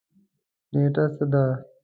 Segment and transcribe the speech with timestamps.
[0.73, 1.43] نیټه څه ده؟